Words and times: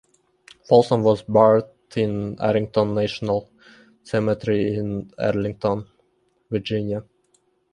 Folsom 0.67 1.03
was 1.03 1.21
buried 1.21 1.65
in 1.95 2.35
Arlington 2.39 2.95
National 2.95 3.47
Cemetery 4.03 4.73
in 4.73 5.11
Arlington, 5.19 5.85
Virginia. 6.49 7.05